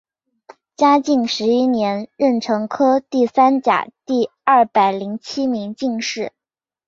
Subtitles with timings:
[0.75, 6.33] 嘉靖十一年壬辰科第三甲第二百零七名进士。